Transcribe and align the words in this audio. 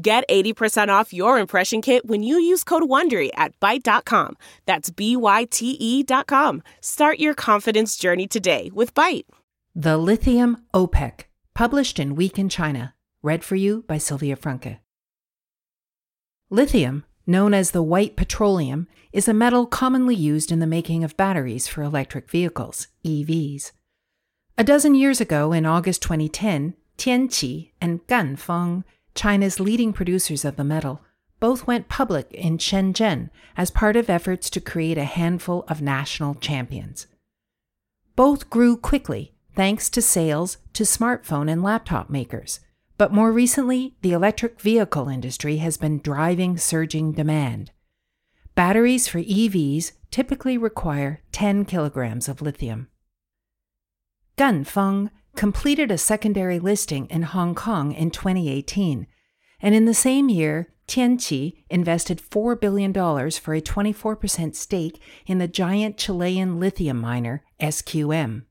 Get 0.00 0.28
80% 0.28 0.88
off 0.90 1.12
your 1.12 1.40
impression 1.40 1.82
kit 1.82 2.06
when 2.06 2.22
you 2.22 2.38
use 2.38 2.62
code 2.62 2.84
WONDERY 2.84 3.30
at 3.34 3.58
Byte.com. 3.58 4.36
That's 4.64 4.90
B-Y-T-E 4.90 6.02
dot 6.04 6.28
com. 6.28 6.62
Start 6.80 7.18
your 7.18 7.34
confidence 7.34 7.96
journey 7.96 8.28
today 8.28 8.70
with 8.72 8.94
Byte. 8.94 9.24
The 9.74 9.96
Lithium 9.96 10.58
OPEC, 10.72 11.24
published 11.52 11.98
in 11.98 12.14
Week 12.14 12.38
in 12.38 12.48
China. 12.48 12.94
Read 13.22 13.42
for 13.42 13.56
you 13.56 13.82
by 13.88 13.98
Sylvia 13.98 14.36
Franke. 14.36 14.78
Lithium, 16.48 17.04
known 17.26 17.52
as 17.52 17.72
the 17.72 17.82
white 17.82 18.14
petroleum, 18.14 18.86
is 19.12 19.26
a 19.26 19.34
metal 19.34 19.66
commonly 19.66 20.14
used 20.14 20.52
in 20.52 20.60
the 20.60 20.66
making 20.66 21.02
of 21.02 21.16
batteries 21.16 21.66
for 21.66 21.82
electric 21.82 22.30
vehicles, 22.30 22.86
EVs. 23.04 23.72
A 24.56 24.62
dozen 24.62 24.94
years 24.94 25.20
ago, 25.20 25.52
in 25.52 25.66
August 25.66 26.02
2010, 26.02 26.74
Tianqi 26.96 27.72
and 27.80 28.06
Ganfeng 28.06 28.84
China's 29.18 29.58
leading 29.58 29.92
producers 29.92 30.44
of 30.44 30.54
the 30.54 30.62
metal, 30.62 31.02
both 31.40 31.66
went 31.66 31.88
public 31.88 32.30
in 32.30 32.56
Shenzhen 32.56 33.30
as 33.56 33.68
part 33.68 33.96
of 33.96 34.08
efforts 34.08 34.48
to 34.50 34.60
create 34.60 34.96
a 34.96 35.02
handful 35.02 35.64
of 35.66 35.82
national 35.82 36.36
champions. 36.36 37.08
Both 38.14 38.48
grew 38.48 38.76
quickly 38.76 39.34
thanks 39.56 39.90
to 39.90 40.00
sales 40.00 40.58
to 40.72 40.84
smartphone 40.84 41.50
and 41.50 41.64
laptop 41.64 42.08
makers. 42.08 42.60
But 42.96 43.12
more 43.12 43.32
recently, 43.32 43.96
the 44.02 44.12
electric 44.12 44.60
vehicle 44.60 45.08
industry 45.08 45.56
has 45.56 45.76
been 45.76 45.98
driving 45.98 46.56
surging 46.56 47.10
demand. 47.10 47.72
Batteries 48.54 49.08
for 49.08 49.18
EVs 49.18 49.90
typically 50.12 50.56
require 50.56 51.22
10 51.32 51.64
kilograms 51.64 52.28
of 52.28 52.40
lithium. 52.40 52.86
Ganfeng 54.36 55.10
completed 55.38 55.92
a 55.92 55.96
secondary 55.96 56.58
listing 56.58 57.06
in 57.06 57.22
Hong 57.22 57.54
Kong 57.54 57.92
in 57.92 58.10
2018, 58.10 59.06
and 59.60 59.72
in 59.72 59.84
the 59.84 59.94
same 59.94 60.28
year, 60.28 60.66
Tianqi 60.88 61.62
invested 61.70 62.20
$4 62.20 62.60
billion 62.60 62.92
for 62.92 63.54
a 63.54 63.60
24% 63.60 64.56
stake 64.56 65.00
in 65.26 65.38
the 65.38 65.46
giant 65.46 65.96
Chilean 65.96 66.58
lithium 66.58 67.00
miner 67.00 67.44
SQM. 67.60 68.46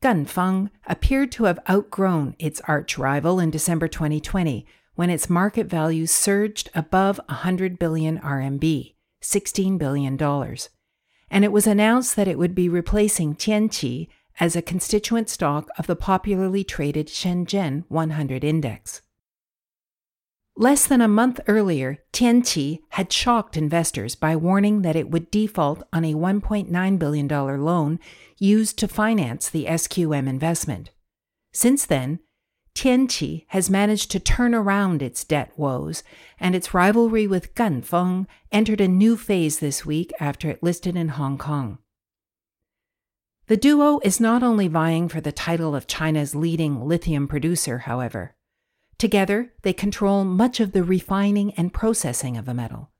Ganfeng 0.00 0.70
appeared 0.86 1.32
to 1.32 1.44
have 1.44 1.58
outgrown 1.68 2.36
its 2.38 2.60
arch 2.68 2.96
rival 2.96 3.40
in 3.40 3.50
December 3.50 3.88
2020 3.88 4.64
when 4.94 5.10
its 5.10 5.28
market 5.28 5.66
value 5.66 6.06
surged 6.06 6.70
above 6.72 7.18
100 7.26 7.80
billion 7.80 8.20
RMB, 8.20 8.94
$16 9.20 9.78
billion. 9.78 10.16
And 11.32 11.44
it 11.44 11.50
was 11.50 11.66
announced 11.66 12.14
that 12.14 12.28
it 12.28 12.38
would 12.38 12.54
be 12.54 12.68
replacing 12.68 13.34
Tianqi 13.34 14.06
as 14.40 14.56
a 14.56 14.62
constituent 14.62 15.28
stock 15.28 15.68
of 15.78 15.86
the 15.86 15.96
popularly 15.96 16.64
traded 16.64 17.08
Shenzhen 17.08 17.84
100 17.88 18.44
index. 18.44 19.02
Less 20.54 20.86
than 20.86 21.00
a 21.00 21.08
month 21.08 21.40
earlier, 21.48 21.98
Tianqi 22.12 22.80
had 22.90 23.10
shocked 23.10 23.56
investors 23.56 24.14
by 24.14 24.36
warning 24.36 24.82
that 24.82 24.96
it 24.96 25.10
would 25.10 25.30
default 25.30 25.82
on 25.92 26.04
a 26.04 26.12
$1.9 26.12 26.98
billion 26.98 27.28
loan 27.28 27.98
used 28.38 28.78
to 28.78 28.88
finance 28.88 29.48
the 29.48 29.64
SQM 29.64 30.28
investment. 30.28 30.90
Since 31.54 31.86
then, 31.86 32.20
Tianqi 32.74 33.44
has 33.48 33.70
managed 33.70 34.10
to 34.10 34.20
turn 34.20 34.54
around 34.54 35.02
its 35.02 35.24
debt 35.24 35.52
woes, 35.56 36.02
and 36.40 36.54
its 36.54 36.74
rivalry 36.74 37.26
with 37.26 37.54
Ganfeng 37.54 38.26
entered 38.50 38.80
a 38.80 38.88
new 38.88 39.16
phase 39.16 39.58
this 39.58 39.84
week 39.84 40.12
after 40.20 40.50
it 40.50 40.62
listed 40.62 40.96
in 40.96 41.08
Hong 41.08 41.38
Kong. 41.38 41.78
The 43.48 43.56
duo 43.56 44.00
is 44.04 44.20
not 44.20 44.42
only 44.42 44.68
vying 44.68 45.08
for 45.08 45.20
the 45.20 45.32
title 45.32 45.74
of 45.74 45.86
China's 45.86 46.34
leading 46.34 46.86
lithium 46.86 47.26
producer, 47.26 47.78
however. 47.78 48.34
Together, 48.98 49.52
they 49.62 49.72
control 49.72 50.24
much 50.24 50.60
of 50.60 50.72
the 50.72 50.84
refining 50.84 51.52
and 51.54 51.72
processing 51.72 52.36
of 52.36 52.44
the 52.44 52.54
metal. 52.54 52.90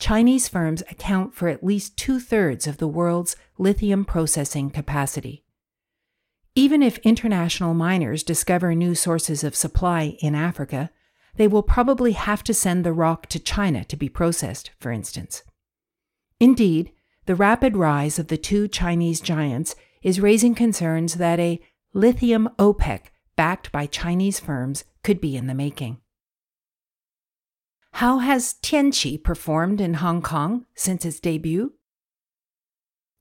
Chinese 0.00 0.48
firms 0.48 0.82
account 0.90 1.34
for 1.34 1.48
at 1.48 1.62
least 1.62 1.96
two 1.96 2.18
thirds 2.18 2.66
of 2.66 2.78
the 2.78 2.88
world's 2.88 3.36
lithium 3.56 4.04
processing 4.04 4.68
capacity. 4.68 5.44
Even 6.56 6.82
if 6.82 6.98
international 6.98 7.72
miners 7.72 8.22
discover 8.22 8.74
new 8.74 8.94
sources 8.94 9.44
of 9.44 9.56
supply 9.56 10.16
in 10.20 10.34
Africa, 10.34 10.90
they 11.36 11.48
will 11.48 11.62
probably 11.62 12.12
have 12.12 12.44
to 12.44 12.54
send 12.54 12.84
the 12.84 12.92
rock 12.92 13.26
to 13.26 13.38
China 13.38 13.84
to 13.84 13.96
be 13.96 14.08
processed, 14.08 14.70
for 14.78 14.92
instance. 14.92 15.42
Indeed, 16.40 16.92
the 17.26 17.34
rapid 17.34 17.76
rise 17.76 18.18
of 18.18 18.28
the 18.28 18.36
two 18.36 18.68
Chinese 18.68 19.20
giants 19.20 19.74
is 20.02 20.20
raising 20.20 20.54
concerns 20.54 21.14
that 21.14 21.40
a 21.40 21.60
lithium 21.92 22.48
OPEC 22.58 23.06
backed 23.36 23.72
by 23.72 23.86
Chinese 23.86 24.38
firms 24.38 24.84
could 25.02 25.20
be 25.20 25.36
in 25.36 25.46
the 25.46 25.54
making. 25.54 25.98
How 27.94 28.18
has 28.18 28.54
Tianqi 28.62 29.22
performed 29.22 29.80
in 29.80 29.94
Hong 29.94 30.20
Kong 30.20 30.66
since 30.74 31.04
its 31.04 31.20
debut? 31.20 31.74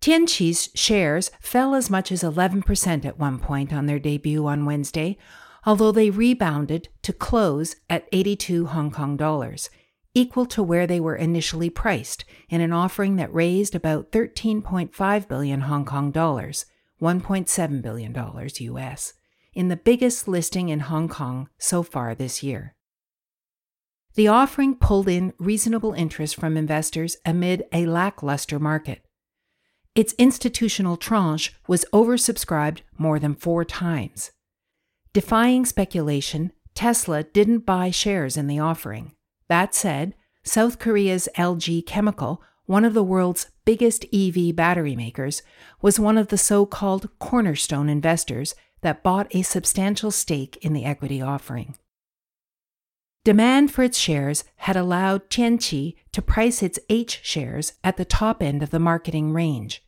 Tianqi's 0.02 0.70
shares 0.74 1.32
fell 1.40 1.76
as 1.76 1.90
much 1.90 2.12
as 2.12 2.24
11% 2.24 3.06
at 3.06 3.20
one 3.20 3.40
point 3.40 3.72
on 3.72 3.86
their 3.86 4.00
debut 4.00 4.46
on 4.48 4.66
Wednesday, 4.66 5.18
although 5.66 5.92
they 5.92 6.10
rebounded 6.10 6.90
to 7.04 7.14
close 7.14 7.76
at 7.90 8.08
82 8.12 8.66
Hong 8.66 8.92
Kong 8.92 9.16
dollars, 9.16 9.70
equal 10.14 10.46
to 10.46 10.62
where 10.62 10.86
they 10.86 11.00
were 11.00 11.16
initially 11.16 11.70
priced 11.70 12.26
in 12.50 12.62
an 12.62 12.72
offering 12.72 13.16
that 13.16 13.34
raised 13.34 13.76
about 13.76 14.12
13.5 14.12 15.28
billion 15.28 15.62
Hong 15.62 15.86
Kong 15.86 16.12
dollars, 16.12 16.66
$1.7 17.02 17.82
billion 17.82 18.16
US, 18.16 19.14
in 19.54 19.68
the 19.68 19.76
biggest 19.76 20.28
listing 20.28 20.70
in 20.70 20.82
Hong 20.82 21.10
Kong 21.10 21.50
so 21.58 21.84
far 21.84 22.14
this 22.14 22.44
year. 22.44 22.76
The 24.16 24.28
offering 24.28 24.76
pulled 24.76 25.08
in 25.08 25.34
reasonable 25.40 25.94
interest 25.94 26.36
from 26.36 26.56
investors 26.56 27.18
amid 27.26 27.64
a 27.72 27.88
lackluster 27.88 28.60
market. 28.60 29.04
Its 29.96 30.14
institutional 30.20 30.98
tranche 30.98 31.56
was 31.68 31.86
oversubscribed 31.94 32.82
more 32.98 33.18
than 33.18 33.34
four 33.34 33.66
times. 33.66 34.32
Defying 35.14 35.66
speculation, 35.66 36.52
Tesla 36.76 37.24
didn't 37.24 37.66
buy 37.66 37.92
shares 37.92 38.38
in 38.38 38.48
the 38.48 38.60
offering. 38.60 39.14
That 39.54 39.76
said, 39.76 40.16
South 40.44 40.80
Korea's 40.80 41.30
LG 41.38 41.86
Chemical, 41.86 42.42
one 42.66 42.84
of 42.84 42.96
the 42.96 43.04
world's 43.04 43.52
biggest 43.66 44.04
EV 44.12 44.56
battery 44.56 44.96
makers, 44.96 45.44
was 45.80 46.00
one 46.00 46.18
of 46.18 46.30
the 46.30 46.40
so 46.40 46.66
called 46.66 47.08
cornerstone 47.20 47.88
investors 47.88 48.56
that 48.82 49.04
bought 49.04 49.28
a 49.30 49.44
substantial 49.44 50.10
stake 50.10 50.58
in 50.64 50.74
the 50.74 50.86
equity 50.86 51.22
offering. 51.22 51.76
Demand 53.24 53.72
for 53.72 53.84
its 53.84 54.00
shares 54.00 54.44
had 54.56 54.76
allowed 54.76 55.30
Tianqi 55.30 55.98
to 56.14 56.22
price 56.24 56.64
its 56.64 56.80
H 56.90 57.20
shares 57.22 57.74
at 57.84 57.98
the 57.98 58.06
top 58.06 58.42
end 58.42 58.64
of 58.64 58.72
the 58.72 58.80
marketing 58.80 59.34
range. 59.34 59.84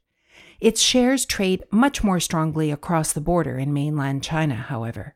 Its 0.60 0.80
shares 0.80 1.26
trade 1.26 1.64
much 1.72 2.04
more 2.04 2.20
strongly 2.20 2.70
across 2.70 3.14
the 3.14 3.20
border 3.20 3.58
in 3.58 3.74
mainland 3.74 4.22
China, 4.22 4.54
however. 4.54 5.16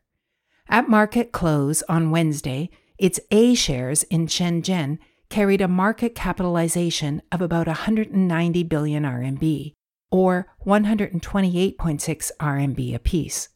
At 0.68 0.90
market 0.90 1.32
close 1.32 1.84
on 1.84 2.09
Wednesday, 2.09 2.72
its 3.00 3.20
A 3.32 3.56
shares 3.56 4.04
in 4.04 4.28
Shenzhen 4.28 5.00
carried 5.29 5.62
a 5.62 5.68
market 5.68 6.16
capitalization 6.16 7.22
of 7.32 7.41
about 7.41 7.68
190 7.68 8.64
billion 8.64 9.03
RMB, 9.03 9.73
or 10.12 10.47
128.6 10.66 12.32
RMB 12.40 12.96
apiece. 12.96 13.50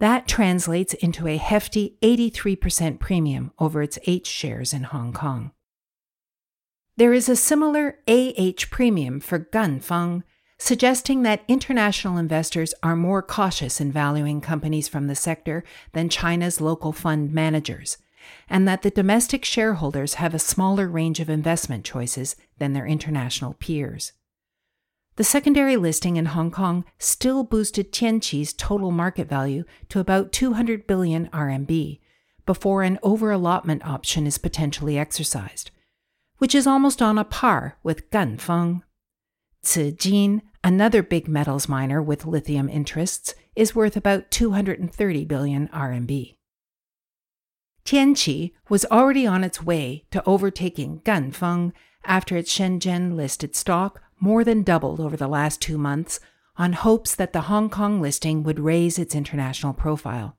That 0.00 0.28
translates 0.28 0.94
into 0.94 1.26
a 1.26 1.38
hefty 1.38 1.96
83% 2.02 3.00
premium 3.00 3.52
over 3.58 3.82
its 3.82 3.98
H 4.06 4.26
shares 4.26 4.72
in 4.72 4.84
Hong 4.84 5.12
Kong. 5.12 5.52
There 6.96 7.12
is 7.12 7.28
a 7.28 7.36
similar 7.36 8.00
AH 8.06 8.66
premium 8.70 9.20
for 9.20 9.38
Ganfeng, 9.38 10.24
suggesting 10.58 11.22
that 11.22 11.44
international 11.48 12.18
investors 12.18 12.74
are 12.82 12.96
more 12.96 13.22
cautious 13.22 13.80
in 13.80 13.92
valuing 13.92 14.40
companies 14.40 14.88
from 14.88 15.06
the 15.06 15.14
sector 15.14 15.64
than 15.92 16.08
China's 16.08 16.60
local 16.60 16.92
fund 16.92 17.32
managers 17.32 17.98
and 18.48 18.66
that 18.66 18.82
the 18.82 18.90
domestic 18.90 19.44
shareholders 19.44 20.14
have 20.14 20.34
a 20.34 20.38
smaller 20.38 20.88
range 20.88 21.20
of 21.20 21.30
investment 21.30 21.84
choices 21.84 22.36
than 22.58 22.72
their 22.72 22.86
international 22.86 23.54
peers. 23.54 24.12
The 25.16 25.24
secondary 25.24 25.76
listing 25.76 26.16
in 26.16 26.26
Hong 26.26 26.50
Kong 26.50 26.84
still 26.98 27.42
boosted 27.42 27.92
Tianqi's 27.92 28.52
total 28.52 28.90
market 28.90 29.28
value 29.28 29.64
to 29.88 29.98
about 29.98 30.32
200 30.32 30.86
billion 30.86 31.28
RMB, 31.28 31.98
before 32.48 32.82
an 32.82 32.98
over-allotment 33.02 33.84
option 33.84 34.26
is 34.26 34.38
potentially 34.38 34.98
exercised, 34.98 35.70
which 36.38 36.54
is 36.54 36.66
almost 36.66 37.02
on 37.02 37.18
a 37.18 37.24
par 37.24 37.76
with 37.82 38.08
Ganfeng. 38.10 38.80
Zijin, 39.62 40.40
another 40.64 41.02
big 41.02 41.28
metals 41.28 41.68
miner 41.68 42.00
with 42.00 42.24
lithium 42.24 42.70
interests, 42.70 43.34
is 43.54 43.74
worth 43.74 43.98
about 43.98 44.30
230 44.30 45.26
billion 45.26 45.68
RMB. 45.68 46.37
Tianqi 47.88 48.52
was 48.68 48.84
already 48.90 49.26
on 49.26 49.42
its 49.42 49.62
way 49.62 50.04
to 50.10 50.22
overtaking 50.26 51.00
Ganfeng 51.06 51.72
after 52.04 52.36
its 52.36 52.52
Shenzhen 52.52 53.16
listed 53.16 53.56
stock 53.56 54.02
more 54.20 54.44
than 54.44 54.62
doubled 54.62 55.00
over 55.00 55.16
the 55.16 55.26
last 55.26 55.62
two 55.62 55.78
months 55.78 56.20
on 56.58 56.74
hopes 56.74 57.14
that 57.14 57.32
the 57.32 57.48
Hong 57.48 57.70
Kong 57.70 58.02
listing 58.02 58.42
would 58.42 58.60
raise 58.60 58.98
its 58.98 59.14
international 59.14 59.72
profile. 59.72 60.36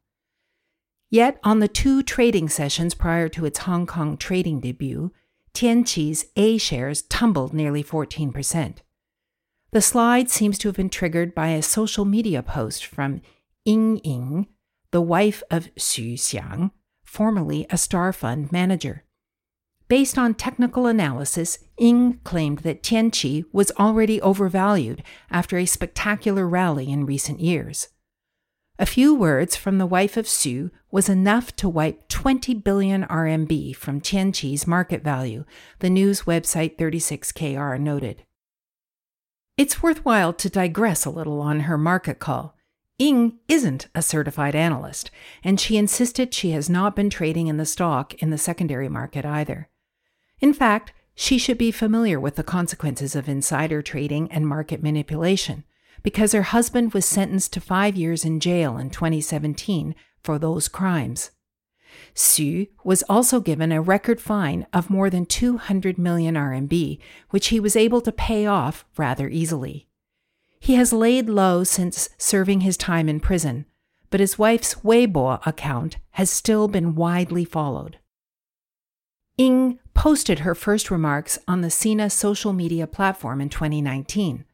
Yet, 1.10 1.40
on 1.44 1.58
the 1.58 1.68
two 1.68 2.04
trading 2.04 2.50
sessions 2.50 2.94
prior 2.94 3.28
to 3.30 3.46
its 3.46 3.58
Hong 3.58 3.88
Kong 3.88 4.16
trading 4.16 4.60
debut, 4.60 5.12
Tianqi's 5.56 6.28
A 6.36 6.60
shares 6.60 7.02
tumbled 7.02 7.52
nearly 7.52 7.84
14%. 7.84 8.78
The 9.72 9.82
slide 9.82 10.30
seems 10.30 10.60
to 10.60 10.68
have 10.68 10.76
been 10.76 10.92
triggered 10.92 11.34
by 11.34 11.48
a 11.48 11.64
social 11.64 12.06
media 12.06 12.44
post 12.44 12.86
from 12.86 13.22
Ying 13.66 14.02
Ying, 14.04 14.46
the 14.92 15.02
wife 15.02 15.42
of 15.50 15.74
Xu 15.74 16.14
Xiang, 16.14 16.70
formerly 17.10 17.66
a 17.70 17.78
star 17.78 18.14
fund 18.14 18.52
manager. 18.52 19.04
Based 19.88 20.20
on 20.20 20.36
technical 20.36 20.86
analysis, 20.86 21.58
Ying 21.80 22.20
claimed 22.24 22.60
that 22.60 22.84
Tianqi 22.84 23.46
was 23.52 23.72
already 23.80 24.22
overvalued 24.22 25.02
after 25.32 25.58
a 25.58 25.66
spectacular 25.66 26.48
rally 26.48 26.92
in 26.92 27.08
recent 27.08 27.40
years. 27.40 27.88
A 28.78 28.86
few 28.86 29.16
words 29.16 29.56
from 29.56 29.80
the 29.80 29.88
wife 29.88 30.16
of 30.16 30.28
Xu 30.28 30.70
was 30.92 31.10
enough 31.10 31.56
to 31.56 31.68
wipe 31.68 32.08
20 32.08 32.54
billion 32.54 33.04
RMB 33.06 33.76
from 33.76 34.00
Tianqi's 34.00 34.68
market 34.68 35.04
value, 35.04 35.44
the 35.80 35.90
news 35.90 36.22
website 36.22 36.78
36KR 36.78 37.80
noted. 37.80 38.24
It's 39.58 39.82
worthwhile 39.82 40.34
to 40.34 40.50
digress 40.50 41.04
a 41.04 41.10
little 41.10 41.42
on 41.42 41.62
her 41.62 41.78
market 41.78 42.20
call. 42.20 42.56
Ying 43.00 43.40
isn't 43.48 43.88
a 43.96 44.02
certified 44.02 44.56
analyst, 44.56 45.10
and 45.42 45.58
she 45.58 45.78
insisted 45.78 46.34
she 46.34 46.52
has 46.52 46.70
not 46.70 46.98
been 46.98 47.10
trading 47.10 47.48
in 47.48 47.56
the 47.56 47.66
stock 47.66 48.14
in 48.16 48.30
the 48.30 48.38
secondary 48.38 48.90
market 48.90 49.26
either. 49.26 49.70
In 50.42 50.54
fact, 50.54 50.92
she 51.16 51.38
should 51.38 51.58
be 51.58 51.72
familiar 51.72 52.20
with 52.20 52.36
the 52.36 52.44
consequences 52.44 53.16
of 53.16 53.30
insider 53.30 53.82
trading 53.82 54.32
and 54.32 54.46
market 54.46 54.84
manipulation 54.84 55.64
because 56.04 56.34
her 56.34 56.44
husband 56.44 56.94
was 56.94 57.06
sentenced 57.06 57.54
to 57.54 57.62
five 57.62 57.96
years 57.96 58.24
in 58.24 58.40
jail 58.40 58.78
in 58.78 58.90
2017 58.90 59.96
for 60.22 60.38
those 60.38 60.68
crimes. 60.68 61.32
Xu 62.16 62.68
was 62.84 63.04
also 63.10 63.40
given 63.40 63.72
a 63.72 63.82
record 63.82 64.22
fine 64.22 64.68
of 64.72 64.90
more 64.90 65.10
than 65.10 65.26
200 65.26 65.98
million 65.98 66.36
RMB, 66.36 67.00
which 67.30 67.48
he 67.48 67.60
was 67.60 67.76
able 67.76 68.02
to 68.02 68.12
pay 68.12 68.46
off 68.46 68.86
rather 68.98 69.28
easily. 69.28 69.89
He 70.60 70.76
has 70.76 70.94
laid 70.94 71.30
low 71.30 71.64
since 71.64 72.10
serving 72.18 72.62
his 72.62 72.78
time 72.78 73.10
in 73.10 73.20
prison, 73.20 73.66
but 74.10 74.20
his 74.20 74.38
wife's 74.38 74.76
Weibo 74.76 75.46
account 75.46 75.98
has 76.12 76.30
still 76.30 76.68
been 76.68 76.96
widely 76.96 77.46
followed. 77.46 77.98
Ying 79.38 79.80
posted 79.94 80.40
her 80.40 80.54
first 80.54 80.92
remarks 80.92 81.40
on 81.48 81.62
the 81.62 81.70
Sina 81.70 82.10
social 82.10 82.52
media 82.52 82.88
platform 82.88 83.40
in 83.40 83.50
2019. 83.50 84.46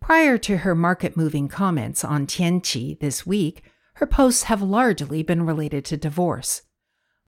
Prior 0.00 0.38
to 0.38 0.58
her 0.58 0.74
market 0.74 1.16
moving 1.16 1.48
comments 1.48 2.04
on 2.04 2.26
Tianqi 2.26 3.00
this 3.00 3.26
week, 3.26 3.62
her 3.94 4.06
posts 4.06 4.44
have 4.44 4.62
largely 4.62 5.22
been 5.22 5.44
related 5.44 5.84
to 5.86 5.96
divorce. 5.96 6.62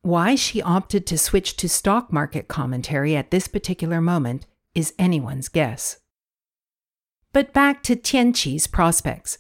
Why 0.03 0.35
she 0.35 0.63
opted 0.63 1.07
to 1.07 1.19
switch 1.19 1.57
to 1.57 1.69
stock 1.69 2.13
market 2.13 2.49
commentary 2.49 3.17
at 3.17 3.31
this 3.31 3.49
particular 3.49 4.01
moment 4.01 4.47
is 4.75 4.95
anyone's 4.99 5.49
guess. 5.49 6.00
But 7.33 7.53
back 7.53 7.83
to 7.85 7.95
Tianqi's 7.95 8.67
prospects. 8.67 9.39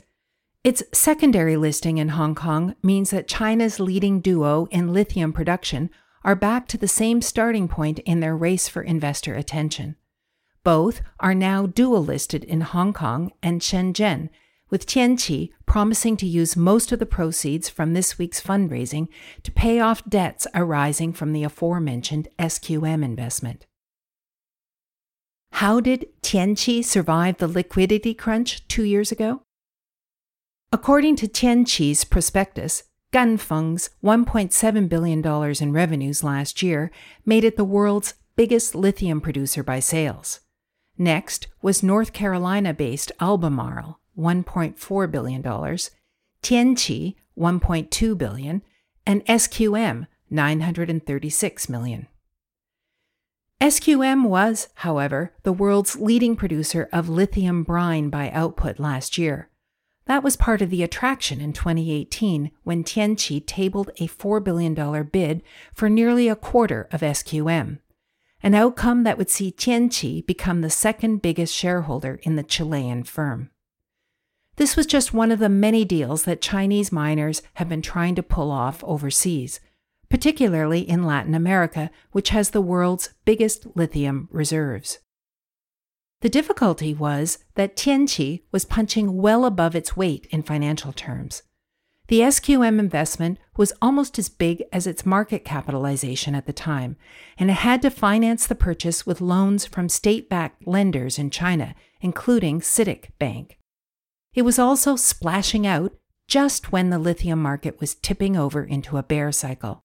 Its 0.62 0.82
secondary 0.92 1.56
listing 1.56 1.98
in 1.98 2.10
Hong 2.10 2.34
Kong 2.34 2.76
means 2.82 3.10
that 3.10 3.26
China's 3.26 3.80
leading 3.80 4.20
duo 4.20 4.68
in 4.70 4.92
lithium 4.92 5.32
production 5.32 5.90
are 6.22 6.36
back 6.36 6.68
to 6.68 6.78
the 6.78 6.86
same 6.86 7.20
starting 7.20 7.66
point 7.66 7.98
in 8.00 8.20
their 8.20 8.36
race 8.36 8.68
for 8.68 8.82
investor 8.82 9.34
attention. 9.34 9.96
Both 10.62 11.00
are 11.18 11.34
now 11.34 11.66
dual 11.66 12.04
listed 12.04 12.44
in 12.44 12.60
Hong 12.60 12.92
Kong 12.92 13.32
and 13.42 13.60
Shenzhen, 13.60 14.28
with 14.68 14.86
Tianqi 14.86 15.50
promising 15.66 16.16
to 16.18 16.26
use 16.26 16.54
most 16.56 16.92
of 16.92 16.98
the 16.98 17.06
proceeds 17.06 17.68
from 17.68 17.94
this 17.94 18.18
week's 18.18 18.40
fundraising 18.40 19.08
to 19.42 19.50
pay 19.50 19.80
off 19.80 20.08
debts 20.08 20.46
arising 20.54 21.12
from 21.12 21.32
the 21.32 21.42
aforementioned 21.42 22.28
SQM 22.38 23.02
investment. 23.02 23.66
How 25.52 25.78
did 25.80 26.06
Tianqi 26.22 26.82
survive 26.82 27.36
the 27.36 27.46
liquidity 27.46 28.14
crunch 28.14 28.66
two 28.66 28.84
years 28.84 29.12
ago? 29.12 29.42
According 30.72 31.16
to 31.16 31.28
Tianqi's 31.28 32.04
prospectus, 32.04 32.84
Ganfeng's 33.12 33.90
$1.7 34.02 34.88
billion 34.88 35.54
in 35.60 35.72
revenues 35.72 36.24
last 36.24 36.62
year 36.62 36.90
made 37.26 37.44
it 37.44 37.56
the 37.56 37.64
world's 37.64 38.14
biggest 38.36 38.74
lithium 38.74 39.20
producer 39.20 39.62
by 39.62 39.80
sales. 39.80 40.40
Next 40.96 41.48
was 41.60 41.82
North 41.82 42.12
Carolina 42.12 42.72
based 42.72 43.10
Albemarle, 43.20 43.98
$1.4 44.16 45.10
billion, 45.10 45.42
Tianqi, 45.42 47.14
1.2 47.36 48.16
billion, 48.18 48.62
and 49.04 49.26
SQM, 49.26 50.06
$936 50.32 51.68
million. 51.68 52.06
SQM 53.60 54.24
was, 54.24 54.68
however, 54.76 55.34
the 55.42 55.52
world's 55.52 55.96
leading 55.96 56.34
producer 56.34 56.88
of 56.92 57.10
lithium 57.10 57.62
brine 57.62 58.08
by 58.08 58.30
output 58.30 58.80
last 58.80 59.18
year. 59.18 59.50
That 60.06 60.22
was 60.22 60.34
part 60.34 60.62
of 60.62 60.70
the 60.70 60.82
attraction 60.82 61.42
in 61.42 61.52
2018 61.52 62.52
when 62.64 62.82
Tianqi 62.82 63.46
tabled 63.46 63.90
a 63.98 64.08
$4 64.08 64.42
billion 64.42 65.02
bid 65.04 65.42
for 65.74 65.90
nearly 65.90 66.26
a 66.26 66.34
quarter 66.34 66.88
of 66.90 67.02
SQM, 67.02 67.80
an 68.42 68.54
outcome 68.54 69.04
that 69.04 69.18
would 69.18 69.28
see 69.28 69.52
Tianqi 69.52 70.26
become 70.26 70.62
the 70.62 70.70
second 70.70 71.20
biggest 71.20 71.54
shareholder 71.54 72.18
in 72.22 72.36
the 72.36 72.42
Chilean 72.42 73.04
firm. 73.04 73.50
This 74.56 74.74
was 74.74 74.86
just 74.86 75.12
one 75.12 75.30
of 75.30 75.38
the 75.38 75.50
many 75.50 75.84
deals 75.84 76.22
that 76.24 76.40
Chinese 76.40 76.90
miners 76.90 77.42
have 77.54 77.68
been 77.68 77.82
trying 77.82 78.14
to 78.14 78.22
pull 78.22 78.50
off 78.50 78.82
overseas, 78.84 79.60
particularly 80.10 80.80
in 80.80 81.04
Latin 81.04 81.34
America, 81.34 81.90
which 82.10 82.30
has 82.30 82.50
the 82.50 82.60
world's 82.60 83.14
biggest 83.24 83.66
lithium 83.74 84.28
reserves. 84.30 84.98
The 86.20 86.28
difficulty 86.28 86.92
was 86.92 87.38
that 87.54 87.76
Tianqi 87.76 88.42
was 88.52 88.66
punching 88.66 89.16
well 89.16 89.46
above 89.46 89.74
its 89.74 89.96
weight 89.96 90.26
in 90.30 90.42
financial 90.42 90.92
terms. 90.92 91.42
The 92.08 92.20
SQM 92.20 92.80
investment 92.80 93.38
was 93.56 93.72
almost 93.80 94.18
as 94.18 94.28
big 94.28 94.64
as 94.72 94.86
its 94.86 95.06
market 95.06 95.44
capitalization 95.44 96.34
at 96.34 96.44
the 96.44 96.52
time, 96.52 96.96
and 97.38 97.48
it 97.48 97.54
had 97.54 97.80
to 97.82 97.90
finance 97.90 98.48
the 98.48 98.56
purchase 98.56 99.06
with 99.06 99.20
loans 99.20 99.64
from 99.64 99.88
state 99.88 100.28
backed 100.28 100.66
lenders 100.66 101.20
in 101.20 101.30
China, 101.30 101.74
including 102.00 102.60
CITIC 102.60 103.10
Bank. 103.20 103.58
It 104.34 104.42
was 104.42 104.58
also 104.58 104.96
splashing 104.96 105.68
out 105.68 105.94
just 106.26 106.72
when 106.72 106.90
the 106.90 106.98
lithium 106.98 107.40
market 107.40 107.80
was 107.80 107.94
tipping 107.94 108.36
over 108.36 108.64
into 108.64 108.96
a 108.96 109.04
bear 109.04 109.30
cycle. 109.30 109.84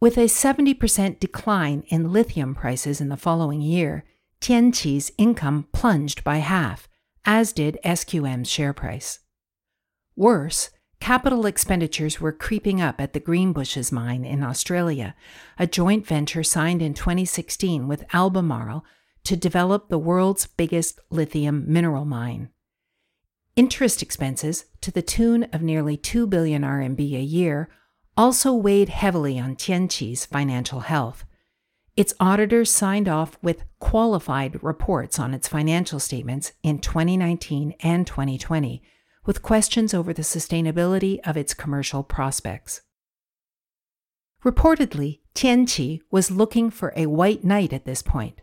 With 0.00 0.16
a 0.16 0.28
70% 0.28 1.20
decline 1.20 1.84
in 1.88 2.10
lithium 2.10 2.54
prices 2.54 3.02
in 3.02 3.10
the 3.10 3.18
following 3.18 3.60
year, 3.60 4.04
Tianqi's 4.40 5.12
income 5.18 5.68
plunged 5.72 6.24
by 6.24 6.38
half, 6.38 6.88
as 7.26 7.52
did 7.52 7.78
SQM's 7.84 8.48
share 8.48 8.72
price. 8.72 9.18
Worse, 10.16 10.70
capital 11.00 11.44
expenditures 11.44 12.18
were 12.18 12.32
creeping 12.32 12.80
up 12.80 12.98
at 12.98 13.12
the 13.12 13.20
Greenbushes 13.20 13.92
mine 13.92 14.24
in 14.24 14.42
Australia, 14.42 15.14
a 15.58 15.66
joint 15.66 16.06
venture 16.06 16.42
signed 16.42 16.80
in 16.80 16.94
2016 16.94 17.86
with 17.86 18.06
Albemarle 18.14 18.86
to 19.24 19.36
develop 19.36 19.90
the 19.90 19.98
world's 19.98 20.46
biggest 20.46 20.98
lithium 21.10 21.70
mineral 21.70 22.06
mine. 22.06 22.48
Interest 23.54 24.00
expenses, 24.00 24.64
to 24.80 24.90
the 24.90 25.02
tune 25.02 25.44
of 25.52 25.60
nearly 25.60 25.98
2 25.98 26.26
billion 26.26 26.62
RMB 26.62 27.00
a 27.00 27.22
year, 27.22 27.68
also 28.20 28.52
weighed 28.52 28.90
heavily 28.90 29.38
on 29.38 29.56
Tianqi's 29.56 30.26
financial 30.26 30.80
health. 30.80 31.24
Its 31.96 32.12
auditors 32.20 32.70
signed 32.70 33.08
off 33.08 33.38
with 33.40 33.64
qualified 33.78 34.62
reports 34.62 35.18
on 35.18 35.32
its 35.32 35.48
financial 35.48 35.98
statements 35.98 36.52
in 36.62 36.80
2019 36.80 37.72
and 37.80 38.06
2020, 38.06 38.82
with 39.24 39.40
questions 39.40 39.94
over 39.94 40.12
the 40.12 40.20
sustainability 40.20 41.18
of 41.24 41.38
its 41.38 41.54
commercial 41.54 42.02
prospects. 42.02 42.82
Reportedly, 44.44 45.20
Tianqi 45.34 46.00
was 46.10 46.30
looking 46.30 46.68
for 46.68 46.92
a 46.94 47.06
white 47.06 47.42
knight 47.42 47.72
at 47.72 47.86
this 47.86 48.02
point, 48.02 48.42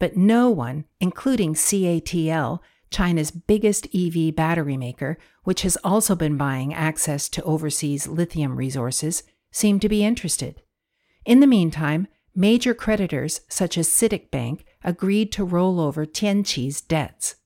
but 0.00 0.16
no 0.16 0.50
one, 0.50 0.84
including 0.98 1.54
CATL, 1.54 2.58
China's 2.92 3.30
biggest 3.30 3.88
EV 3.94 4.34
battery 4.34 4.76
maker, 4.76 5.18
which 5.44 5.62
has 5.62 5.76
also 5.82 6.14
been 6.14 6.36
buying 6.36 6.72
access 6.72 7.28
to 7.30 7.42
overseas 7.42 8.06
lithium 8.06 8.56
resources, 8.56 9.22
seemed 9.50 9.82
to 9.82 9.88
be 9.88 10.04
interested. 10.04 10.62
In 11.24 11.40
the 11.40 11.46
meantime, 11.46 12.08
major 12.34 12.74
creditors 12.74 13.40
such 13.48 13.76
as 13.76 13.88
CITIC 13.88 14.30
Bank 14.30 14.64
agreed 14.84 15.32
to 15.32 15.44
roll 15.44 15.80
over 15.80 16.06
Tianqi's 16.06 16.80
debts. 16.80 17.36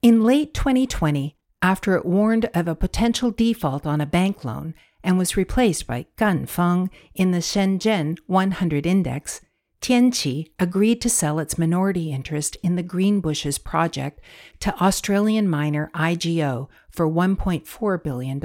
In 0.00 0.24
late 0.24 0.54
2020, 0.54 1.36
after 1.60 1.94
it 1.94 2.04
warned 2.04 2.50
of 2.54 2.66
a 2.66 2.74
potential 2.74 3.30
default 3.30 3.86
on 3.86 4.00
a 4.00 4.06
bank 4.06 4.44
loan 4.44 4.74
and 5.04 5.18
was 5.18 5.36
replaced 5.36 5.86
by 5.86 6.06
Ganfeng 6.16 6.90
in 7.14 7.30
the 7.30 7.38
Shenzhen 7.38 8.18
100 8.26 8.86
index, 8.86 9.40
Tianqi 9.82 10.52
agreed 10.60 11.00
to 11.00 11.10
sell 11.10 11.40
its 11.40 11.58
minority 11.58 12.12
interest 12.12 12.56
in 12.62 12.76
the 12.76 12.84
Greenbushes 12.84 13.62
project 13.62 14.20
to 14.60 14.72
Australian 14.80 15.48
miner 15.48 15.90
IGO 15.92 16.68
for 16.88 17.08
$1.4 17.08 18.02
billion. 18.02 18.40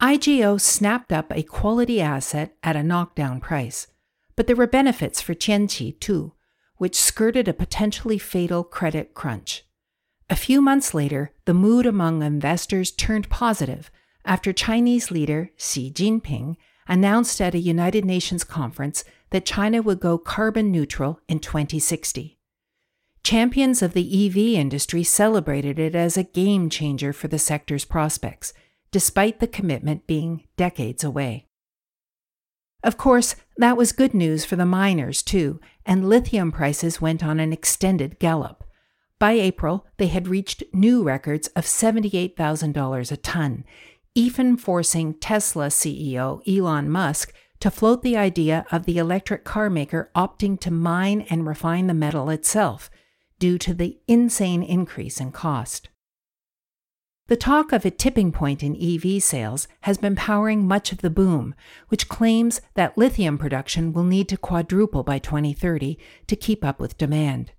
IGO 0.00 0.60
snapped 0.60 1.12
up 1.12 1.32
a 1.32 1.42
quality 1.42 2.00
asset 2.00 2.54
at 2.62 2.76
a 2.76 2.84
knockdown 2.84 3.40
price, 3.40 3.88
but 4.36 4.46
there 4.46 4.54
were 4.54 4.68
benefits 4.68 5.20
for 5.20 5.34
Tianqi 5.34 5.98
too, 5.98 6.34
which 6.76 6.94
skirted 7.00 7.48
a 7.48 7.52
potentially 7.54 8.18
fatal 8.18 8.62
credit 8.62 9.14
crunch. 9.14 9.64
A 10.30 10.36
few 10.36 10.62
months 10.62 10.94
later, 10.94 11.32
the 11.44 11.54
mood 11.54 11.86
among 11.86 12.22
investors 12.22 12.92
turned 12.92 13.28
positive 13.30 13.90
after 14.24 14.52
Chinese 14.52 15.10
leader 15.10 15.50
Xi 15.56 15.90
Jinping 15.90 16.56
announced 16.86 17.40
at 17.40 17.54
a 17.54 17.58
United 17.58 18.04
Nations 18.04 18.44
conference 18.44 19.04
that 19.34 19.44
China 19.44 19.82
would 19.82 19.98
go 19.98 20.16
carbon 20.16 20.70
neutral 20.70 21.18
in 21.26 21.40
2060. 21.40 22.38
Champions 23.24 23.82
of 23.82 23.92
the 23.92 24.26
EV 24.26 24.36
industry 24.36 25.02
celebrated 25.02 25.76
it 25.76 25.96
as 25.96 26.16
a 26.16 26.22
game 26.22 26.70
changer 26.70 27.12
for 27.12 27.26
the 27.26 27.36
sector's 27.36 27.84
prospects, 27.84 28.52
despite 28.92 29.40
the 29.40 29.48
commitment 29.48 30.06
being 30.06 30.44
decades 30.56 31.02
away. 31.02 31.48
Of 32.84 32.96
course, 32.96 33.34
that 33.56 33.76
was 33.76 33.90
good 33.90 34.14
news 34.14 34.44
for 34.44 34.54
the 34.54 34.64
miners, 34.64 35.20
too, 35.20 35.58
and 35.84 36.08
lithium 36.08 36.52
prices 36.52 37.00
went 37.00 37.24
on 37.24 37.40
an 37.40 37.52
extended 37.52 38.20
gallop. 38.20 38.62
By 39.18 39.32
April, 39.32 39.84
they 39.96 40.06
had 40.06 40.28
reached 40.28 40.62
new 40.72 41.02
records 41.02 41.48
of 41.56 41.64
$78,000 41.64 43.10
a 43.10 43.16
ton, 43.16 43.64
even 44.14 44.56
forcing 44.56 45.14
Tesla 45.14 45.66
CEO 45.70 46.40
Elon 46.46 46.88
Musk 46.88 47.34
to 47.64 47.70
float 47.70 48.02
the 48.02 48.14
idea 48.14 48.66
of 48.70 48.84
the 48.84 48.98
electric 48.98 49.42
car 49.42 49.70
maker 49.70 50.10
opting 50.14 50.60
to 50.60 50.70
mine 50.70 51.22
and 51.30 51.46
refine 51.46 51.86
the 51.86 51.94
metal 51.94 52.28
itself 52.28 52.90
due 53.38 53.56
to 53.56 53.72
the 53.72 53.98
insane 54.06 54.62
increase 54.62 55.18
in 55.18 55.32
cost. 55.32 55.88
The 57.28 57.36
talk 57.38 57.72
of 57.72 57.86
a 57.86 57.90
tipping 57.90 58.32
point 58.32 58.62
in 58.62 58.76
EV 58.76 59.22
sales 59.22 59.66
has 59.80 59.96
been 59.96 60.14
powering 60.14 60.68
much 60.68 60.92
of 60.92 61.00
the 61.00 61.08
boom, 61.08 61.54
which 61.88 62.06
claims 62.06 62.60
that 62.74 62.98
lithium 62.98 63.38
production 63.38 63.94
will 63.94 64.04
need 64.04 64.28
to 64.28 64.36
quadruple 64.36 65.02
by 65.02 65.18
2030 65.18 65.98
to 66.26 66.36
keep 66.36 66.66
up 66.66 66.78
with 66.78 66.98
demand. 66.98 67.52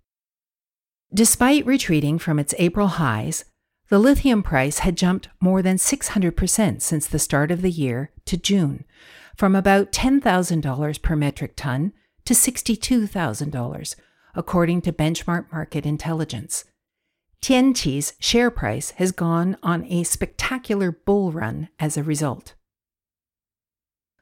Despite 1.11 1.65
retreating 1.65 2.19
from 2.19 2.37
its 2.37 2.53
April 2.59 2.89
highs, 2.89 3.45
the 3.89 3.97
lithium 3.97 4.43
price 4.43 4.79
had 4.79 4.97
jumped 4.97 5.29
more 5.39 5.63
than 5.63 5.77
600% 5.77 6.83
since 6.83 7.07
the 7.07 7.17
start 7.17 7.49
of 7.49 7.63
the 7.63 7.71
year 7.71 8.11
to 8.25 8.37
June, 8.37 8.85
from 9.35 9.55
about 9.55 9.91
$10,000 9.91 11.01
per 11.01 11.15
metric 11.15 11.53
ton 11.55 11.93
to 12.25 12.33
$62,000, 12.33 13.95
according 14.33 14.81
to 14.81 14.91
Benchmark 14.91 15.51
Market 15.51 15.85
Intelligence. 15.85 16.65
Tianqi's 17.41 18.13
share 18.19 18.49
price 18.49 18.91
has 18.91 19.11
gone 19.11 19.57
on 19.61 19.85
a 19.85 20.03
spectacular 20.03 20.91
bull 20.91 21.31
run 21.31 21.69
as 21.79 21.95
a 21.95 22.03
result. 22.03 22.55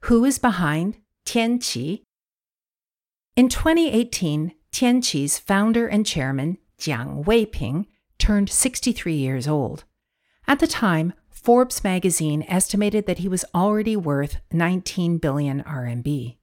Who 0.01 0.25
is 0.25 0.39
behind 0.39 0.97
Tianqi? 1.25 2.01
In 3.37 3.47
2018, 3.47 4.53
Tianqi's 4.73 5.39
founder 5.39 5.87
and 5.87 6.05
chairman, 6.05 6.57
Jiang 6.77 7.23
Weiping, 7.23 7.85
turned 8.17 8.49
63 8.49 9.13
years 9.13 9.47
old. 9.47 9.85
At 10.45 10.59
the 10.59 10.67
time, 10.67 11.13
Forbes 11.43 11.83
magazine 11.83 12.45
estimated 12.47 13.05
that 13.05 13.17
he 13.17 13.27
was 13.27 13.43
already 13.53 13.97
worth 13.97 14.37
19 14.53 15.17
billion 15.17 15.61
RMB. 15.63 16.37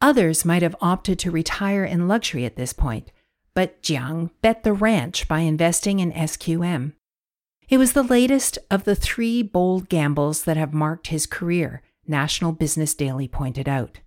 Others 0.00 0.44
might 0.44 0.62
have 0.62 0.76
opted 0.80 1.18
to 1.18 1.30
retire 1.32 1.84
in 1.84 2.06
luxury 2.06 2.44
at 2.44 2.54
this 2.54 2.72
point, 2.72 3.10
but 3.52 3.82
Jiang 3.82 4.30
bet 4.42 4.62
the 4.62 4.72
ranch 4.72 5.26
by 5.26 5.40
investing 5.40 5.98
in 5.98 6.12
SQM. 6.12 6.92
It 7.68 7.78
was 7.78 7.94
the 7.94 8.04
latest 8.04 8.58
of 8.70 8.84
the 8.84 8.94
three 8.94 9.42
bold 9.42 9.88
gambles 9.88 10.44
that 10.44 10.56
have 10.56 10.72
marked 10.72 11.08
his 11.08 11.26
career, 11.26 11.82
National 12.06 12.52
Business 12.52 12.94
Daily 12.94 13.26
pointed 13.26 13.68
out. 13.68 13.98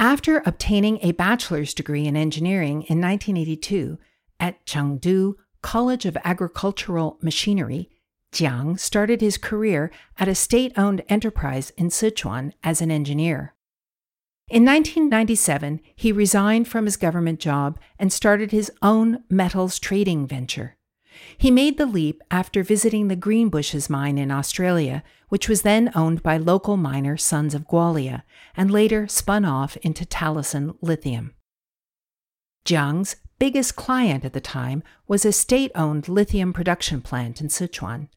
After 0.00 0.42
obtaining 0.46 1.00
a 1.02 1.12
bachelor's 1.12 1.74
degree 1.74 2.06
in 2.06 2.16
engineering 2.16 2.82
in 2.84 3.00
1982 3.02 3.98
at 4.40 4.64
Chengdu 4.64 5.34
College 5.60 6.06
of 6.06 6.16
Agricultural 6.24 7.18
Machinery, 7.20 7.90
Jiang 8.32 8.78
started 8.78 9.20
his 9.20 9.38
career 9.38 9.90
at 10.18 10.28
a 10.28 10.34
state 10.34 10.72
owned 10.76 11.02
enterprise 11.08 11.70
in 11.76 11.88
Sichuan 11.88 12.52
as 12.62 12.80
an 12.80 12.90
engineer. 12.90 13.54
In 14.48 14.64
1997, 14.64 15.80
he 15.96 16.12
resigned 16.12 16.68
from 16.68 16.84
his 16.84 16.96
government 16.96 17.40
job 17.40 17.80
and 17.98 18.12
started 18.12 18.52
his 18.52 18.70
own 18.80 19.24
metals 19.28 19.78
trading 19.78 20.26
venture. 20.26 20.76
He 21.36 21.50
made 21.50 21.78
the 21.78 21.86
leap 21.86 22.22
after 22.30 22.62
visiting 22.62 23.08
the 23.08 23.16
Greenbushes 23.16 23.90
mine 23.90 24.18
in 24.18 24.30
Australia, 24.30 25.02
which 25.28 25.48
was 25.48 25.62
then 25.62 25.90
owned 25.94 26.22
by 26.22 26.36
local 26.36 26.76
miner 26.76 27.16
Sons 27.16 27.54
of 27.54 27.66
Gwalia 27.66 28.22
and 28.56 28.70
later 28.70 29.08
spun 29.08 29.44
off 29.44 29.76
into 29.78 30.04
Talison 30.04 30.76
Lithium. 30.80 31.34
Jiang's 32.64 33.16
biggest 33.38 33.76
client 33.76 34.24
at 34.24 34.32
the 34.32 34.40
time 34.40 34.82
was 35.06 35.24
a 35.24 35.32
state 35.32 35.70
owned 35.74 36.08
lithium 36.08 36.52
production 36.52 37.00
plant 37.00 37.40
in 37.40 37.48
Sichuan. 37.48 38.08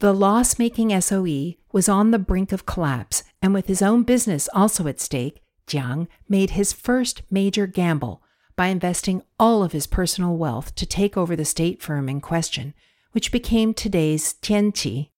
The 0.00 0.12
loss 0.14 0.58
making 0.58 0.98
SOE 1.00 1.54
was 1.72 1.88
on 1.88 2.10
the 2.10 2.18
brink 2.18 2.52
of 2.52 2.66
collapse, 2.66 3.22
and 3.42 3.52
with 3.52 3.66
his 3.66 3.82
own 3.82 4.02
business 4.02 4.48
also 4.54 4.86
at 4.86 5.00
stake, 5.00 5.42
Jiang 5.66 6.08
made 6.28 6.50
his 6.50 6.72
first 6.72 7.22
major 7.30 7.66
gamble 7.66 8.22
by 8.56 8.66
investing 8.66 9.22
all 9.38 9.62
of 9.62 9.72
his 9.72 9.86
personal 9.86 10.36
wealth 10.36 10.74
to 10.74 10.86
take 10.86 11.16
over 11.16 11.36
the 11.36 11.44
state 11.44 11.82
firm 11.82 12.08
in 12.08 12.20
question, 12.20 12.74
which 13.12 13.32
became 13.32 13.72
today's 13.72 14.34
Tianqi. 14.42 15.10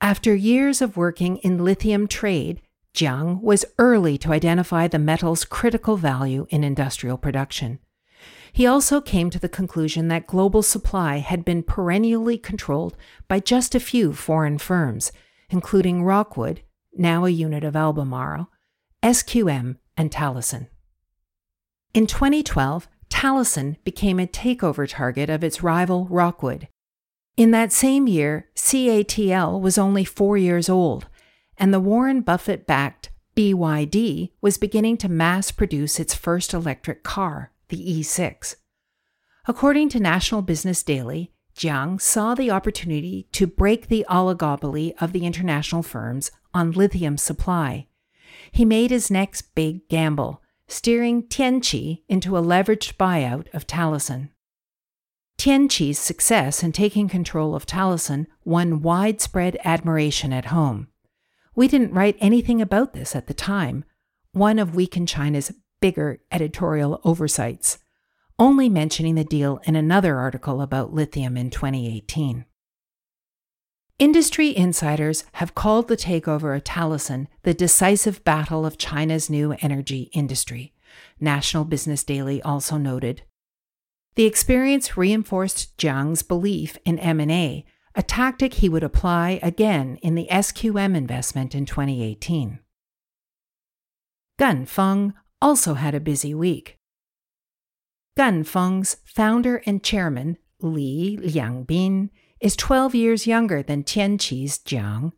After 0.00 0.34
years 0.34 0.82
of 0.82 0.96
working 0.96 1.38
in 1.38 1.64
lithium 1.64 2.06
trade, 2.06 2.60
Jiang 2.94 3.40
was 3.42 3.64
early 3.78 4.18
to 4.18 4.32
identify 4.32 4.88
the 4.88 4.98
metal's 4.98 5.44
critical 5.44 5.96
value 5.96 6.46
in 6.50 6.64
industrial 6.64 7.18
production. 7.18 7.78
He 8.56 8.66
also 8.66 9.02
came 9.02 9.28
to 9.28 9.38
the 9.38 9.50
conclusion 9.50 10.08
that 10.08 10.26
global 10.26 10.62
supply 10.62 11.18
had 11.18 11.44
been 11.44 11.62
perennially 11.62 12.38
controlled 12.38 12.96
by 13.28 13.38
just 13.38 13.74
a 13.74 13.78
few 13.78 14.14
foreign 14.14 14.56
firms, 14.56 15.12
including 15.50 16.04
Rockwood, 16.04 16.62
now 16.94 17.26
a 17.26 17.28
unit 17.28 17.64
of 17.64 17.76
Albemarle, 17.76 18.50
SQM, 19.02 19.76
and 19.98 20.10
Talison. 20.10 20.68
In 21.92 22.06
2012, 22.06 22.88
Talison 23.10 23.76
became 23.84 24.18
a 24.18 24.26
takeover 24.26 24.88
target 24.88 25.28
of 25.28 25.44
its 25.44 25.62
rival 25.62 26.06
Rockwood. 26.06 26.66
In 27.36 27.50
that 27.50 27.74
same 27.74 28.06
year, 28.06 28.48
CATL 28.54 29.60
was 29.60 29.76
only 29.76 30.06
four 30.06 30.38
years 30.38 30.70
old, 30.70 31.08
and 31.58 31.74
the 31.74 31.80
Warren 31.80 32.22
Buffett 32.22 32.66
backed 32.66 33.10
BYD 33.36 34.30
was 34.40 34.56
beginning 34.56 34.96
to 34.96 35.10
mass 35.10 35.50
produce 35.50 36.00
its 36.00 36.14
first 36.14 36.54
electric 36.54 37.02
car 37.02 37.52
the 37.68 38.00
E6. 38.00 38.56
According 39.46 39.88
to 39.90 40.00
National 40.00 40.42
Business 40.42 40.82
Daily, 40.82 41.32
Jiang 41.56 42.00
saw 42.00 42.34
the 42.34 42.50
opportunity 42.50 43.28
to 43.32 43.46
break 43.46 43.88
the 43.88 44.04
oligopoly 44.10 44.92
of 45.00 45.12
the 45.12 45.24
international 45.24 45.82
firms 45.82 46.30
on 46.52 46.72
lithium 46.72 47.16
supply. 47.16 47.86
He 48.50 48.64
made 48.64 48.90
his 48.90 49.10
next 49.10 49.54
big 49.54 49.88
gamble, 49.88 50.42
steering 50.68 51.22
Tianqi 51.22 52.02
into 52.08 52.36
a 52.36 52.42
leveraged 52.42 52.96
buyout 52.96 53.46
of 53.54 53.66
Talison. 53.66 54.30
Tianqi's 55.38 55.98
success 55.98 56.62
in 56.62 56.72
taking 56.72 57.08
control 57.08 57.54
of 57.54 57.66
Talison 57.66 58.26
won 58.44 58.82
widespread 58.82 59.58
admiration 59.64 60.32
at 60.32 60.46
home. 60.46 60.88
We 61.54 61.68
didn't 61.68 61.94
write 61.94 62.16
anything 62.20 62.60
about 62.60 62.92
this 62.92 63.14
at 63.14 63.26
the 63.26 63.34
time, 63.34 63.84
one 64.32 64.58
of 64.58 64.74
Week 64.74 64.96
in 64.96 65.06
China's 65.06 65.52
bigger 65.80 66.20
editorial 66.30 67.00
oversights, 67.04 67.78
only 68.38 68.68
mentioning 68.68 69.14
the 69.14 69.24
deal 69.24 69.60
in 69.64 69.76
another 69.76 70.16
article 70.16 70.60
about 70.60 70.92
lithium 70.92 71.36
in 71.36 71.50
2018. 71.50 72.44
Industry 73.98 74.54
insiders 74.54 75.24
have 75.32 75.54
called 75.54 75.88
the 75.88 75.96
takeover 75.96 76.54
of 76.54 76.64
Talison 76.64 77.28
the 77.44 77.54
decisive 77.54 78.22
battle 78.24 78.66
of 78.66 78.76
China's 78.76 79.30
new 79.30 79.56
energy 79.60 80.10
industry, 80.12 80.74
National 81.18 81.64
Business 81.64 82.04
Daily 82.04 82.42
also 82.42 82.76
noted. 82.76 83.22
The 84.16 84.26
experience 84.26 84.98
reinforced 84.98 85.76
Jiang's 85.78 86.22
belief 86.22 86.76
in 86.84 86.98
M&A, 86.98 87.64
a 87.94 88.02
tactic 88.02 88.54
he 88.54 88.68
would 88.68 88.84
apply 88.84 89.40
again 89.42 89.96
in 90.02 90.14
the 90.14 90.28
SQM 90.30 90.94
investment 90.94 91.54
in 91.54 91.64
2018. 91.64 92.58
Ganfeng 94.38 95.14
also 95.40 95.74
had 95.74 95.94
a 95.94 96.00
busy 96.00 96.34
week. 96.34 96.78
Ganfeng's 98.18 98.96
founder 99.04 99.62
and 99.66 99.82
chairman, 99.82 100.38
Li 100.60 101.18
Liangbin, 101.20 102.10
is 102.40 102.56
12 102.56 102.94
years 102.94 103.26
younger 103.26 103.62
than 103.62 103.84
Tianqi's 103.84 104.58
Jiang. 104.58 105.12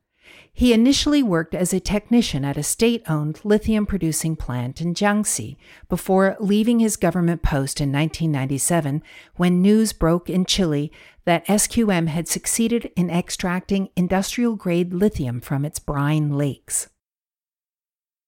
He 0.53 0.73
initially 0.73 1.23
worked 1.23 1.55
as 1.55 1.73
a 1.73 1.81
technician 1.81 2.45
at 2.45 2.57
a 2.57 2.63
state 2.63 3.03
owned 3.09 3.41
lithium 3.45 3.87
producing 3.87 4.35
plant 4.35 4.81
in 4.81 4.93
Jiangxi 4.93 5.57
before 5.89 6.37
leaving 6.41 6.81
his 6.81 6.97
government 6.97 7.43
post 7.43 7.81
in 7.81 7.93
1997 7.93 9.03
when 9.37 9.63
news 9.63 9.93
broke 9.93 10.29
in 10.29 10.45
Chile 10.45 10.91
that 11.25 11.47
SQM 11.47 12.09
had 12.09 12.27
succeeded 12.27 12.91
in 12.97 13.11
extracting 13.11 13.91
industrial 13.95 14.57
grade 14.57 14.93
lithium 14.93 15.41
from 15.41 15.65
its 15.65 15.79
brine 15.79 16.31
lakes. 16.31 16.89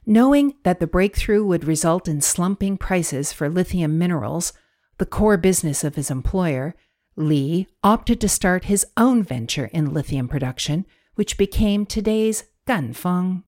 Knowing 0.07 0.55
that 0.65 0.81
the 0.81 0.87
breakthrough 0.87 1.45
would 1.45 1.65
result 1.65 2.09
in 2.09 2.21
slumping 2.21 2.77
prices 2.77 3.33
for 3.33 3.49
lithium 3.49 3.99
minerals, 3.99 4.53
the 4.99 5.07
core 5.07 5.37
business 5.37 5.85
of 5.85 5.95
his 5.95 6.11
employer, 6.11 6.75
Li 7.17 7.67
opted 7.83 8.21
to 8.21 8.29
start 8.29 8.65
his 8.65 8.87
own 8.97 9.23
venture 9.23 9.67
in 9.67 9.93
lithium 9.93 10.29
production, 10.29 10.87
which 11.15 11.37
became 11.37 11.85
today's 11.85 12.45
Ganfeng. 12.67 13.43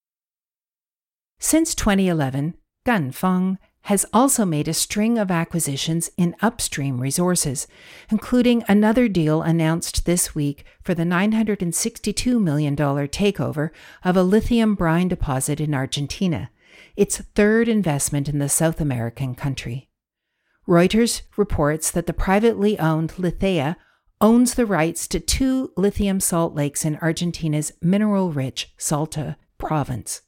Since 1.38 1.74
2011, 1.74 2.54
Ganfeng 2.86 3.58
has 3.82 4.06
also 4.12 4.44
made 4.44 4.68
a 4.68 4.74
string 4.74 5.18
of 5.18 5.30
acquisitions 5.30 6.10
in 6.16 6.36
upstream 6.40 7.00
resources, 7.00 7.66
including 8.10 8.62
another 8.68 9.08
deal 9.08 9.42
announced 9.42 10.06
this 10.06 10.34
week 10.34 10.64
for 10.82 10.94
the 10.94 11.02
$962 11.02 12.40
million 12.40 12.76
takeover 12.76 13.70
of 14.04 14.16
a 14.16 14.22
lithium 14.22 14.74
brine 14.74 15.08
deposit 15.08 15.60
in 15.60 15.74
Argentina, 15.74 16.50
its 16.96 17.18
third 17.34 17.68
investment 17.68 18.28
in 18.28 18.38
the 18.38 18.48
South 18.48 18.80
American 18.80 19.34
country. 19.34 19.88
Reuters 20.68 21.22
reports 21.36 21.90
that 21.90 22.06
the 22.06 22.12
privately 22.12 22.78
owned 22.78 23.12
Lithea 23.18 23.76
owns 24.20 24.54
the 24.54 24.66
rights 24.66 25.08
to 25.08 25.18
two 25.18 25.72
lithium 25.76 26.20
salt 26.20 26.54
lakes 26.54 26.84
in 26.84 26.96
Argentina's 26.98 27.72
mineral 27.82 28.30
rich 28.30 28.72
Salta 28.76 29.36
province. 29.58 30.22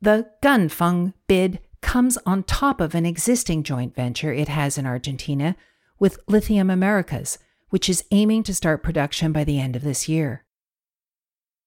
The 0.00 0.30
Ganfeng 0.40 1.14
bid 1.26 1.58
comes 1.82 2.18
on 2.26 2.42
top 2.42 2.80
of 2.80 2.94
an 2.94 3.06
existing 3.06 3.62
joint 3.62 3.94
venture 3.94 4.32
it 4.32 4.48
has 4.48 4.78
in 4.78 4.86
Argentina 4.86 5.56
with 5.98 6.18
Lithium 6.26 6.70
Americas, 6.70 7.38
which 7.70 7.88
is 7.88 8.04
aiming 8.10 8.42
to 8.44 8.54
start 8.54 8.82
production 8.82 9.32
by 9.32 9.44
the 9.44 9.60
end 9.60 9.76
of 9.76 9.82
this 9.82 10.08
year. 10.08 10.44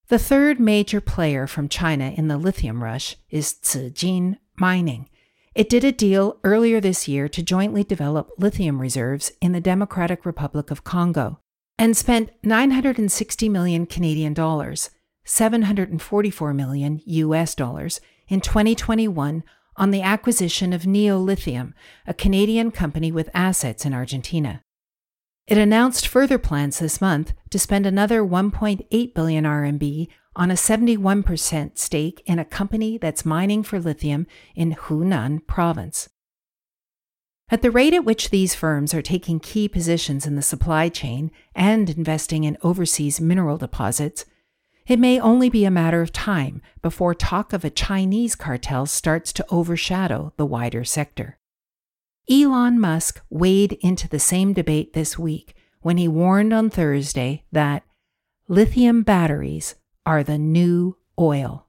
The 0.07 0.19
third 0.19 0.59
major 0.59 0.99
player 0.99 1.47
from 1.47 1.69
China 1.69 2.13
in 2.15 2.27
the 2.27 2.37
lithium 2.37 2.83
rush 2.83 3.15
is 3.29 3.55
Zijin 3.63 4.37
Mining. 4.57 5.09
It 5.55 5.69
did 5.69 5.83
a 5.83 5.91
deal 5.91 6.39
earlier 6.43 6.81
this 6.81 7.07
year 7.07 7.29
to 7.29 7.43
jointly 7.43 7.83
develop 7.83 8.31
lithium 8.37 8.81
reserves 8.81 9.31
in 9.39 9.53
the 9.53 9.61
Democratic 9.61 10.25
Republic 10.25 10.71
of 10.71 10.83
Congo 10.83 11.39
and 11.77 11.95
spent 11.95 12.31
960 12.43 13.49
million 13.49 13.85
Canadian 13.85 14.33
dollars, 14.33 14.89
744 15.25 16.53
million 16.53 17.01
US 17.05 17.55
dollars 17.55 18.01
in 18.27 18.41
2021 18.41 19.43
on 19.75 19.91
the 19.91 20.01
acquisition 20.01 20.73
of 20.73 20.85
Neo 20.85 21.17
Lithium, 21.17 21.73
a 22.05 22.13
Canadian 22.13 22.71
company 22.71 23.11
with 23.11 23.29
assets 23.33 23.85
in 23.85 23.93
Argentina. 23.93 24.61
It 25.47 25.57
announced 25.57 26.07
further 26.07 26.37
plans 26.37 26.79
this 26.79 27.01
month 27.01 27.33
to 27.49 27.59
spend 27.59 27.85
another 27.85 28.21
1.8 28.21 29.13
billion 29.13 29.43
RMB 29.43 30.07
on 30.35 30.49
a 30.49 30.55
71% 30.55 31.77
stake 31.77 32.21
in 32.25 32.39
a 32.39 32.45
company 32.45 32.97
that's 32.97 33.25
mining 33.25 33.61
for 33.61 33.79
lithium 33.79 34.25
in 34.55 34.73
Hunan 34.73 35.45
province. 35.45 36.09
At 37.49 37.61
the 37.61 37.71
rate 37.71 37.93
at 37.93 38.05
which 38.05 38.29
these 38.29 38.55
firms 38.55 38.93
are 38.93 39.01
taking 39.01 39.39
key 39.39 39.67
positions 39.67 40.25
in 40.25 40.35
the 40.35 40.41
supply 40.41 40.89
chain 40.89 41.29
and 41.53 41.89
investing 41.89 42.45
in 42.45 42.57
overseas 42.63 43.21
mineral 43.21 43.57
deposits, 43.57 44.25
it 44.87 44.99
may 44.99 45.19
only 45.19 45.49
be 45.49 45.65
a 45.65 45.71
matter 45.71 46.01
of 46.01 46.11
time 46.11 46.61
before 46.81 47.13
talk 47.13 47.53
of 47.53 47.63
a 47.63 47.69
Chinese 47.69 48.35
cartel 48.35 48.85
starts 48.85 49.31
to 49.33 49.45
overshadow 49.49 50.33
the 50.37 50.45
wider 50.45 50.83
sector. 50.83 51.39
Elon 52.29 52.79
Musk 52.79 53.21
weighed 53.29 53.73
into 53.81 54.07
the 54.07 54.19
same 54.19 54.53
debate 54.53 54.93
this 54.93 55.17
week 55.19 55.55
when 55.81 55.97
he 55.97 56.07
warned 56.07 56.53
on 56.53 56.69
Thursday 56.69 57.43
that 57.51 57.83
lithium 58.47 59.03
batteries 59.03 59.75
are 60.05 60.23
the 60.23 60.37
new 60.37 60.97
oil. 61.19 61.67